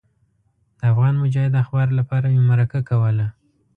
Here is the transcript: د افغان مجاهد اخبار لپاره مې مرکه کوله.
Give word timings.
د 0.77 0.81
افغان 0.91 1.15
مجاهد 1.23 1.53
اخبار 1.63 1.87
لپاره 1.99 2.25
مې 2.33 2.41
مرکه 2.51 2.79
کوله. 2.89 3.27